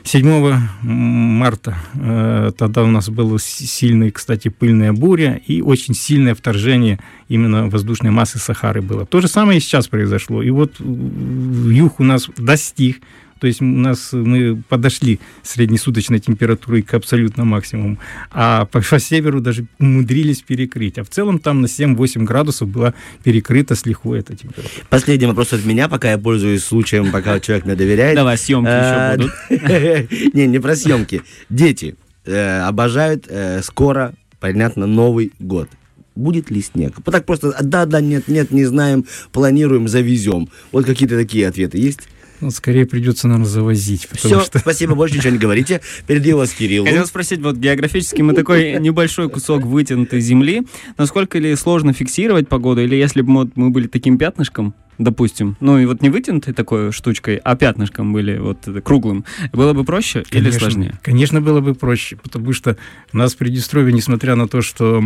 7 0.03 0.53
марта 0.81 1.77
э, 1.93 2.51
тогда 2.58 2.84
у 2.84 2.88
нас 2.88 3.10
была 3.10 3.38
сильная, 3.39 4.12
кстати, 4.12 4.48
пыльная 4.48 4.93
буря 4.93 5.39
и 5.46 5.62
очень 5.62 5.93
сильное 5.93 6.36
вторжение 6.36 7.00
именно 7.27 7.70
воздушной 7.70 8.12
массы 8.12 8.39
Сахары 8.39 8.81
было. 8.81 9.05
То 9.05 9.22
же 9.22 9.27
самое 9.27 9.58
и 9.58 9.62
сейчас 9.62 9.88
произошло. 9.88 10.41
И 10.41 10.50
вот 10.50 10.79
юг 10.79 12.00
у 12.00 12.03
нас 12.03 12.27
достиг 12.38 13.01
то 13.41 13.48
есть 13.48 13.60
у 13.60 13.65
нас 13.65 14.13
мы 14.13 14.62
подошли 14.69 15.19
среднесуточной 15.41 16.19
температурой 16.19 16.83
к 16.83 16.93
абсолютно 16.93 17.43
максимуму, 17.43 17.98
а 18.29 18.65
по, 18.65 18.81
по 18.81 19.00
северу 19.00 19.41
даже 19.41 19.65
умудрились 19.79 20.43
перекрыть. 20.43 21.00
А 21.00 21.03
в 21.03 21.10
целом 21.10 21.39
там 21.39 21.62
на 21.62 21.65
7-8 21.65 22.24
градусов 22.24 22.69
была 22.69 22.93
перекрыта 23.24 23.74
с 23.74 23.88
лихвой 23.88 24.19
эта 24.19 24.36
температура. 24.36 24.86
Последний 24.89 25.25
вопрос 25.25 25.53
от 25.53 25.65
меня, 25.65 25.89
пока 25.89 26.12
я 26.12 26.19
пользуюсь 26.19 26.63
случаем, 26.63 27.12
пока 27.12 27.39
человек 27.39 27.65
мне 27.65 27.74
доверяет. 27.74 28.15
Давай, 28.15 28.38
съемки 28.38 28.67
еще 28.67 28.79
а, 28.79 29.15
будут. 29.17 30.36
Не, 30.36 30.45
не 30.45 30.60
про 30.60 30.75
съемки. 30.75 31.24
Дети 31.50 31.95
э, 32.25 32.60
обожают 32.60 33.25
э, 33.27 33.63
скоро, 33.63 34.13
понятно, 34.39 34.86
Новый 34.86 35.31
год 35.39 35.67
будет 36.13 36.51
ли 36.51 36.62
снег? 36.62 36.98
Так 37.03 37.25
просто, 37.25 37.55
да, 37.60 37.88
да, 37.88 38.01
нет, 38.01 38.27
нет, 38.27 38.51
не 38.51 38.65
знаем, 38.65 39.05
планируем, 39.31 39.88
завезем. 39.88 40.50
Вот 40.71 40.86
какие-то 40.86 41.17
такие 41.17 41.48
ответы 41.48 41.79
есть? 41.79 42.01
Ну, 42.41 42.50
скорее 42.50 42.88
придется 42.88 43.27
нам 43.27 43.45
завозить. 43.45 44.07
Все, 44.12 44.41
что... 44.41 44.60
спасибо, 44.60 44.95
больше 44.95 45.17
ничего 45.17 45.31
не 45.31 45.38
говорите. 45.38 45.81
Передаю 46.07 46.38
вас 46.38 46.51
Кириллу. 46.51 46.88
Хотел 46.88 47.05
спросить, 47.05 47.39
вот 47.39 47.55
географически 47.55 48.21
мы 48.24 48.33
такой 48.33 48.79
небольшой 48.79 49.29
кусок 49.29 49.63
вытянутой 49.63 50.21
земли. 50.21 50.63
Насколько 50.98 51.38
ли 51.38 51.55
сложно 51.55 51.93
фиксировать 51.93 52.50
погоду? 52.50 52.81
Или 52.81 52.95
если 52.95 53.21
бы 53.21 53.51
мы 53.53 53.69
были 53.69 53.88
таким 53.88 54.17
пятнышком, 54.17 54.74
допустим, 54.98 55.55
ну 55.60 55.77
и 55.77 55.86
вот 55.86 56.01
не 56.01 56.10
вытянутой 56.10 56.53
такой 56.53 56.91
штучкой, 56.91 57.38
а 57.38 57.55
пятнышком 57.55 58.13
были 58.13 58.38
вот 58.38 58.67
круглым, 58.83 59.25
было 59.53 59.74
бы 59.74 59.83
проще 59.83 60.24
конечно, 60.29 60.50
или 60.50 60.57
сложнее? 60.57 61.00
Конечно, 61.03 61.41
было 61.41 61.62
бы 61.62 61.75
проще, 61.75 62.17
потому 62.17 62.53
что 62.53 62.77
у 63.13 63.17
нас 63.17 63.36
Приднестровье, 63.36 63.93
несмотря 63.93 64.36
на 64.36 64.48
то, 64.48 64.62
что 64.62 65.01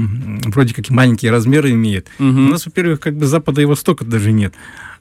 вроде 0.45 0.73
как 0.73 0.89
маленькие 0.89 1.31
размеры 1.31 1.71
имеет, 1.71 2.07
угу. 2.19 2.27
у 2.27 2.31
нас, 2.31 2.65
во-первых, 2.65 2.99
как 2.99 3.17
бы 3.17 3.25
запада 3.25 3.61
и 3.61 3.65
востока 3.65 4.05
даже 4.05 4.31
нет. 4.31 4.53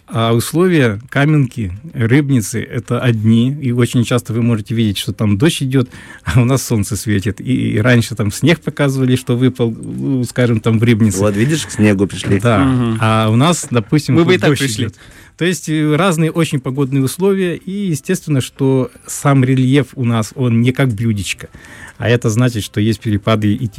А 0.07 0.35
условия 0.35 1.01
каменки, 1.09 1.73
рыбницы– 1.95 2.63
это 2.71 3.01
одни. 3.01 3.57
И 3.63 3.73
очень 3.73 4.05
часто 4.05 4.35
вы 4.35 4.43
можете 4.43 4.75
видеть, 4.75 4.99
что 4.99 5.13
там 5.13 5.39
дождь 5.39 5.63
идет, 5.63 5.89
а 6.25 6.43
у 6.43 6.45
нас 6.45 6.63
солнце 6.63 6.97
светит. 6.97 7.41
И, 7.41 7.73
и 7.73 7.79
раньше 7.79 8.15
там 8.15 8.31
снег 8.31 8.61
показывали, 8.61 9.17
что 9.17 9.37
выпал, 9.37 9.71
ну, 9.71 10.23
скажем, 10.25 10.61
там 10.61 10.79
в 10.79 10.83
рыбнице. 10.83 11.19
Вот 11.19 11.35
видишь, 11.35 11.67
к 11.67 11.71
снегу 11.71 12.07
пришли. 12.07 12.39
Да. 12.39 12.63
Угу. 12.63 12.99
А 13.01 13.29
у 13.31 13.37
нас, 13.37 13.67
допустим, 13.71 14.15
Мы 14.15 14.25
бы 14.25 14.35
и 14.35 14.39
так 14.39 14.59
пришли. 14.59 14.85
Идет. 14.85 14.97
То 15.37 15.45
есть 15.45 15.69
э, 15.69 15.97
разные 15.97 16.31
очень 16.31 16.61
погодные 16.61 17.03
условия, 17.03 17.57
и 17.57 17.89
естественно, 17.89 18.41
что 18.41 18.91
сам 19.07 19.45
рельеф 19.45 19.89
у 19.95 20.05
нас, 20.05 20.33
он 20.35 20.61
не 20.61 20.73
как 20.73 20.91
блюдечко. 20.91 21.49
А 21.97 22.09
это 22.09 22.29
значит, 22.29 22.65
что 22.65 22.81
есть 22.81 23.01
перепады 23.01 23.55
и 23.55 23.71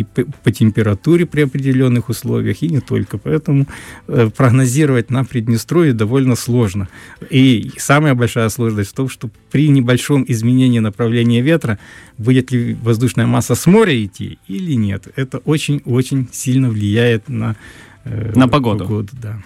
по 0.44 0.52
температуре 0.52 1.26
при 1.26 1.42
определенных 1.42 2.10
условиях, 2.10 2.62
и 2.62 2.70
не 2.70 2.80
только. 2.80 3.18
Поэтому 3.18 3.68
э, 4.08 4.30
прогнозировать 4.36 5.10
на 5.10 5.24
Приднестровье 5.26 5.94
довольно 5.94 6.36
сложно. 6.36 6.88
И 7.30 7.72
самая 7.78 8.16
большая 8.16 8.50
сложность 8.50 8.92
в 8.92 8.94
том, 8.94 9.10
что 9.10 9.30
при 9.52 9.68
небольшом 9.68 10.26
изменении 10.28 10.80
направления 10.80 11.42
ветра 11.42 11.78
будет 12.18 12.52
ли 12.52 12.76
воздушная 12.82 13.28
масса 13.28 13.56
с 13.56 13.66
моря 13.66 14.04
идти 14.04 14.40
или 14.48 14.74
нет. 14.74 15.08
Это 15.16 15.40
очень-очень 15.40 16.30
сильно 16.32 16.70
влияет 16.70 17.28
на 17.28 17.56
на 18.06 18.48
погоду. 18.48 18.84
погоду 18.84 19.10
да. 19.22 19.38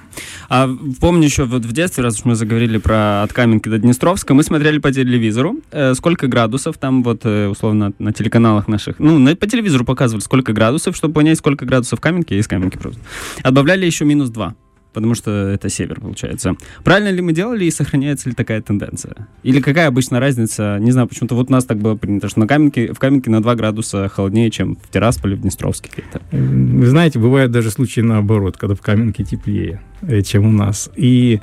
А 0.49 0.69
помню 0.99 1.25
еще 1.25 1.45
вот 1.45 1.65
в 1.65 1.71
детстве, 1.71 2.03
раз 2.03 2.19
уж 2.19 2.25
мы 2.25 2.35
заговорили 2.35 2.77
про 2.77 3.23
от 3.23 3.33
Каменки 3.33 3.69
до 3.69 3.77
Днестровска, 3.77 4.33
мы 4.33 4.43
смотрели 4.43 4.79
по 4.79 4.91
телевизору, 4.91 5.57
э, 5.71 5.93
сколько 5.93 6.27
градусов 6.27 6.77
там 6.77 7.03
вот 7.03 7.21
э, 7.23 7.47
условно 7.47 7.93
на 7.99 8.11
телеканалах 8.11 8.67
наших, 8.67 8.99
ну 8.99 9.17
на, 9.17 9.35
по 9.35 9.47
телевизору 9.47 9.85
показывали, 9.85 10.21
сколько 10.21 10.53
градусов, 10.53 10.95
чтобы 10.95 11.13
понять, 11.13 11.37
сколько 11.37 11.65
градусов 11.65 12.01
Каменки, 12.01 12.33
из 12.33 12.47
Каменки 12.47 12.77
просто. 12.77 12.99
Отбавляли 13.43 13.85
еще 13.85 14.05
минус 14.05 14.29
2 14.29 14.55
потому 14.93 15.15
что 15.15 15.31
это 15.31 15.69
север, 15.69 15.99
получается. 15.99 16.55
Правильно 16.83 17.09
ли 17.09 17.21
мы 17.21 17.33
делали 17.33 17.65
и 17.65 17.71
сохраняется 17.71 18.29
ли 18.29 18.35
такая 18.35 18.61
тенденция? 18.61 19.27
Или 19.43 19.61
какая 19.61 19.87
обычно 19.87 20.19
разница? 20.19 20.77
Не 20.79 20.91
знаю, 20.91 21.07
почему-то 21.07 21.35
вот 21.35 21.49
у 21.49 21.51
нас 21.51 21.65
так 21.65 21.77
было 21.77 21.95
принято, 21.95 22.29
что 22.29 22.39
на 22.39 22.47
Каменке, 22.47 22.93
в 22.93 22.99
Каменке 22.99 23.29
на 23.29 23.41
2 23.41 23.55
градуса 23.55 24.09
холоднее, 24.09 24.49
чем 24.49 24.75
в 24.75 24.89
Тирасполе, 24.89 25.35
в 25.35 25.41
Днестровске. 25.41 25.89
Где-то. 25.91 26.21
Вы 26.31 26.85
знаете, 26.87 27.19
бывают 27.19 27.51
даже 27.51 27.71
случаи 27.71 28.01
наоборот, 28.01 28.57
когда 28.57 28.75
в 28.75 28.81
Каменке 28.81 29.23
теплее, 29.23 29.81
э, 30.01 30.21
чем 30.21 30.45
у 30.45 30.51
нас. 30.51 30.89
И 30.95 31.39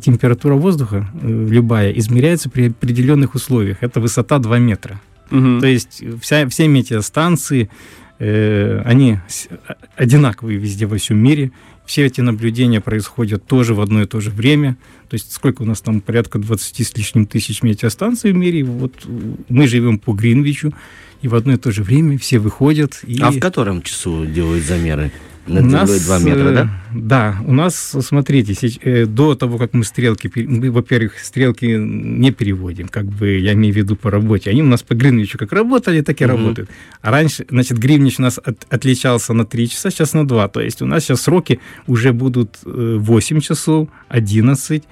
температура 0.00 0.54
воздуха, 0.54 1.08
э, 1.22 1.46
любая, 1.50 1.92
измеряется 1.92 2.50
при 2.50 2.68
определенных 2.68 3.34
условиях. 3.34 3.78
Это 3.82 4.00
высота 4.00 4.38
2 4.38 4.58
метра. 4.58 5.00
Угу. 5.30 5.60
То 5.60 5.66
есть 5.66 6.02
вся, 6.20 6.48
все 6.48 6.68
метеостанции, 6.68 7.70
э, 8.18 8.82
они 8.84 9.18
одинаковые 9.96 10.58
везде 10.58 10.86
во 10.86 10.96
всем 10.96 11.18
мире. 11.18 11.52
Все 11.86 12.06
эти 12.06 12.20
наблюдения 12.20 12.80
происходят 12.80 13.46
тоже 13.46 13.74
в 13.74 13.80
одно 13.80 14.02
и 14.02 14.06
то 14.06 14.20
же 14.20 14.30
время. 14.30 14.76
То 15.08 15.14
есть 15.14 15.32
сколько 15.32 15.62
у 15.62 15.64
нас 15.66 15.80
там, 15.80 16.00
порядка 16.00 16.38
20 16.38 16.86
с 16.86 16.96
лишним 16.96 17.26
тысяч 17.26 17.62
метеостанций 17.62 18.32
в 18.32 18.36
мире. 18.36 18.64
Вот 18.64 18.92
мы 19.48 19.66
живем 19.66 19.98
по 19.98 20.12
Гринвичу, 20.12 20.72
и 21.20 21.28
в 21.28 21.34
одно 21.34 21.54
и 21.54 21.56
то 21.56 21.70
же 21.72 21.82
время 21.82 22.18
все 22.18 22.38
выходят. 22.38 23.00
И... 23.06 23.20
А 23.20 23.30
в 23.30 23.38
котором 23.38 23.82
часу 23.82 24.24
делают 24.26 24.64
замеры? 24.64 25.12
На 25.46 25.60
длиной 25.62 26.00
2 26.00 26.18
метра, 26.20 26.52
да? 26.52 26.70
Да, 26.92 27.36
у 27.46 27.52
нас, 27.52 27.96
смотрите, 28.00 28.54
э, 28.82 29.06
до 29.06 29.34
того, 29.34 29.58
как 29.58 29.74
мы 29.74 29.84
стрелки, 29.84 30.30
мы, 30.34 30.70
во-первых, 30.70 31.18
стрелки 31.18 31.66
не 31.66 32.30
переводим, 32.30 32.88
как 32.88 33.06
бы, 33.06 33.38
я 33.38 33.52
имею 33.52 33.74
в 33.74 33.76
виду 33.76 33.96
по 33.96 34.10
работе. 34.10 34.50
Они 34.50 34.62
у 34.62 34.66
нас 34.66 34.82
по 34.82 34.94
Гринвичу 34.94 35.38
как 35.38 35.52
работали, 35.52 36.00
так 36.00 36.20
и 36.20 36.24
угу. 36.24 36.36
работают. 36.36 36.70
А 37.02 37.10
раньше, 37.10 37.44
значит, 37.48 37.78
Гринвич 37.78 38.18
у 38.18 38.22
нас 38.22 38.38
от, 38.42 38.66
отличался 38.70 39.34
на 39.34 39.44
3 39.44 39.68
часа, 39.68 39.90
сейчас 39.90 40.14
на 40.14 40.26
2. 40.26 40.48
То 40.48 40.60
есть 40.60 40.82
у 40.82 40.86
нас 40.86 41.04
сейчас 41.04 41.22
сроки 41.22 41.60
уже 41.86 42.12
будут 42.12 42.58
8 42.64 43.40
часов, 43.40 43.88
11, 44.08 44.84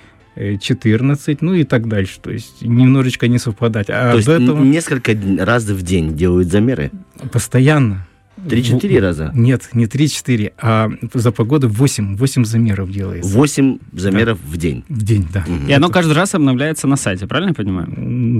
14, 0.61 1.43
ну 1.43 1.55
и 1.55 1.65
так 1.65 1.89
дальше. 1.89 2.19
То 2.21 2.31
есть 2.31 2.63
немножечко 2.63 3.29
не 3.29 3.39
совпадать. 3.39 3.89
А 3.91 4.13
То 4.13 4.17
есть 4.17 4.29
этого... 4.29 4.63
несколько 4.63 5.17
раз 5.39 5.65
в 5.65 5.83
день 5.83 6.17
делают 6.17 6.49
замеры? 6.49 6.91
Постоянно. 7.33 8.07
Три-четыре 8.49 8.99
раза? 8.99 9.31
Нет, 9.35 9.69
не 9.75 9.87
три-четыре, 9.87 10.55
а 10.59 10.91
за 11.13 11.33
погоду 11.33 11.69
восемь, 11.69 12.17
восемь 12.17 12.45
замеров 12.45 12.91
делается. 12.91 13.31
Восемь 13.31 13.79
замеров 13.93 14.39
да. 14.43 14.51
в 14.51 14.57
день? 14.57 14.85
В 14.89 15.03
день, 15.03 15.29
да. 15.33 15.45
Угу. 15.47 15.69
И 15.69 15.73
оно 15.73 15.91
каждый 15.91 16.15
раз 16.15 16.35
обновляется 16.35 16.87
на 16.87 16.97
сайте, 16.97 17.27
правильно 17.27 17.51
я 17.51 17.55
понимаю? 17.55 17.93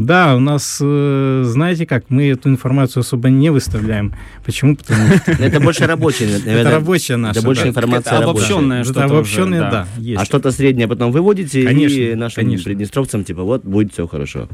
Да, 0.05 0.35
у 0.35 0.41
нас, 0.41 0.79
э, 0.81 1.43
знаете 1.47 1.87
как, 1.87 2.07
мы 2.09 2.29
эту 2.31 2.49
информацию 2.49 3.03
особо 3.03 3.29
не 3.29 3.51
выставляем. 3.51 4.15
Почему? 4.45 4.77
Потому 4.77 5.17
что... 5.19 5.31
Это 5.43 5.61
больше 5.61 5.87
рабочая, 5.87 6.27
наверное. 6.27 6.61
Это 6.63 6.71
рабочая 6.71 7.17
наша. 7.17 7.39
Это 7.39 7.47
больше 7.47 7.69
информация 7.69 8.19
Обобщенная 8.19 8.85
что-то 8.85 9.05
Обобщенная, 9.05 9.71
да. 9.71 9.87
А 10.17 10.25
что-то 10.25 10.53
среднее 10.53 10.89
потом 10.89 11.13
выводите 11.13 11.63
и 11.63 12.15
нашим 12.15 12.45
приднестровцам, 12.63 13.25
типа, 13.25 13.43
вот, 13.43 13.65
будет 13.65 13.93
все 13.93 14.07
хорошо. 14.07 14.49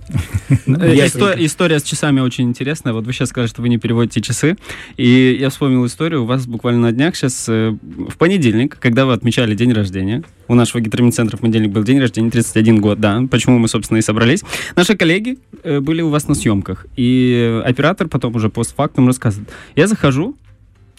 История 0.66 1.78
с 1.78 1.82
часами 1.82 2.20
очень 2.20 2.44
интересная. 2.48 2.92
Вот 2.92 3.06
вы 3.06 3.12
сейчас 3.12 3.28
сказали, 3.28 3.48
что 3.48 3.62
вы 3.62 3.68
не 3.68 3.78
переводите 3.78 4.20
часы. 4.20 4.56
И 4.96 5.27
я 5.36 5.50
вспомнил 5.50 5.84
историю. 5.86 6.22
У 6.22 6.26
вас 6.26 6.46
буквально 6.46 6.80
на 6.80 6.92
днях 6.92 7.16
сейчас, 7.16 7.46
э, 7.48 7.76
в 7.82 8.16
понедельник, 8.16 8.78
когда 8.78 9.06
вы 9.06 9.12
отмечали 9.12 9.54
день 9.54 9.72
рождения, 9.72 10.22
у 10.48 10.54
нашего 10.54 10.80
гидромедцентра 10.80 11.36
в 11.36 11.40
понедельник 11.40 11.70
был 11.70 11.82
день 11.82 12.00
рождения, 12.00 12.30
31 12.30 12.80
год, 12.80 13.00
да, 13.00 13.22
почему 13.30 13.58
мы, 13.58 13.68
собственно, 13.68 13.98
и 13.98 14.02
собрались. 14.02 14.42
Наши 14.76 14.96
коллеги 14.96 15.38
э, 15.62 15.80
были 15.80 16.02
у 16.02 16.08
вас 16.08 16.28
на 16.28 16.34
съемках, 16.34 16.86
и 16.96 17.62
оператор 17.64 18.08
потом 18.08 18.34
уже 18.36 18.48
постфактум 18.48 19.06
рассказывает. 19.06 19.50
Я 19.76 19.86
захожу, 19.86 20.36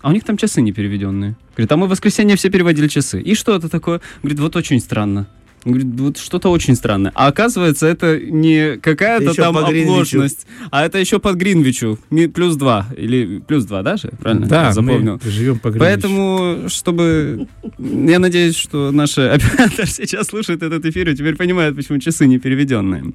а 0.02 0.10
у 0.10 0.12
них 0.12 0.24
там 0.24 0.38
часы 0.38 0.62
не 0.62 0.72
переведенные. 0.72 1.36
Говорит, 1.56 1.72
а 1.72 1.78
мы 1.78 1.88
в 1.88 1.90
воскресенье 1.90 2.38
все 2.38 2.50
переводили 2.50 2.88
часы. 2.88 3.22
И 3.22 3.36
что 3.36 3.56
это 3.56 3.68
такое? 3.70 4.00
Говорит, 4.22 4.40
вот 4.40 4.56
очень 4.56 4.80
странно. 4.80 5.28
Говорит, 5.66 5.88
вот 6.00 6.18
что-то 6.18 6.50
очень 6.50 6.76
странное. 6.76 7.12
А 7.16 7.28
оказывается, 7.28 7.88
это 7.88 8.20
не 8.20 8.78
какая-то 8.78 9.34
там 9.34 9.58
оплошность, 9.58 10.48
а 10.72 10.86
это 10.86 10.98
еще 11.00 11.20
под 11.20 11.36
Гринвичу. 11.36 12.00
Плюс 12.34 12.56
два. 12.56 12.88
Или 12.98 13.40
плюс 13.40 13.66
два, 13.66 13.82
да 13.84 13.98
же? 13.98 14.12
Правильно? 14.20 14.48
Да, 14.48 14.68
Я 14.68 14.74
запомнил. 14.74 15.20
мы 15.24 15.32
живем 15.32 15.60
по 15.60 15.70
Гринвичу. 15.70 15.86
Поэтому, 15.86 16.70
чтобы... 16.70 17.48
Я 17.78 18.20
надеюсь, 18.20 18.56
что 18.56 18.92
наши 18.92 19.22
оператор 19.28 19.88
сейчас 19.88 20.28
слушает 20.28 20.64
этот 20.64 20.86
эфир 20.86 21.10
и 21.10 21.16
теперь 21.16 21.36
понимает, 21.36 21.76
почему 21.76 22.00
часы 22.00 22.26
не 22.28 22.40
переведенные. 22.40 23.14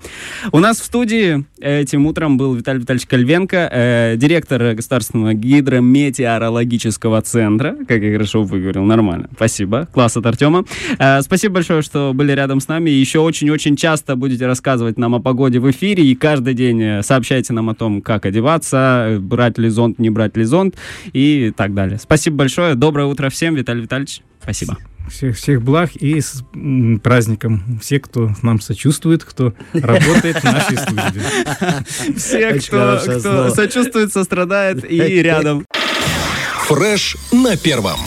У 0.52 0.58
нас 0.58 0.80
в 0.80 0.84
студии 0.84 1.44
этим 1.60 2.06
утром 2.06 2.36
был 2.36 2.54
Виталий 2.54 2.80
Витальевич 2.80 3.06
Кальвенко, 3.06 3.68
э, 3.72 4.14
директор 4.16 4.74
Государственного 4.74 5.34
гидрометеорологического 5.34 7.22
центра. 7.22 7.76
Как 7.88 8.02
я 8.02 8.12
хорошо 8.12 8.42
выговорил, 8.42 8.84
нормально. 8.84 9.28
Спасибо. 9.34 9.88
Класс 9.92 10.16
от 10.16 10.26
Артема. 10.26 10.64
Э, 10.98 11.22
спасибо 11.22 11.54
большое, 11.54 11.82
что 11.82 12.12
были 12.14 12.33
рядом 12.34 12.60
с 12.60 12.68
нами. 12.68 12.90
И 12.90 12.94
еще 12.94 13.20
очень-очень 13.20 13.76
часто 13.76 14.16
будете 14.16 14.46
рассказывать 14.46 14.98
нам 14.98 15.14
о 15.14 15.20
погоде 15.20 15.58
в 15.58 15.70
эфире. 15.70 16.04
И 16.04 16.14
каждый 16.14 16.54
день 16.54 16.82
э, 16.82 17.02
сообщайте 17.02 17.52
нам 17.52 17.70
о 17.70 17.74
том, 17.74 18.02
как 18.02 18.26
одеваться, 18.26 19.18
брать 19.20 19.58
ли 19.58 19.68
зонт, 19.68 19.98
не 19.98 20.10
брать 20.10 20.36
ли 20.36 20.44
зонт 20.44 20.76
и 21.12 21.52
так 21.56 21.74
далее. 21.74 21.98
Спасибо 21.98 22.38
большое. 22.38 22.74
Доброе 22.74 23.06
утро 23.06 23.28
всем. 23.30 23.54
Виталий 23.54 23.82
Витальевич, 23.82 24.22
спасибо. 24.42 24.78
Всех, 25.08 25.36
всех 25.36 25.62
благ 25.62 25.94
и 25.96 26.20
с 26.20 26.42
праздником. 27.02 27.78
Все, 27.80 28.00
кто 28.00 28.30
нам 28.42 28.60
сочувствует, 28.60 29.22
кто 29.22 29.52
работает 29.74 30.36
в 30.36 30.44
нашей 30.44 30.78
службе. 30.78 31.20
Все, 32.16 32.54
кто 32.54 33.50
сочувствует, 33.50 34.12
сострадает 34.12 34.90
и 34.90 34.98
рядом. 35.22 35.66
Фреш 36.66 37.16
на 37.32 37.56
первом. 37.58 37.98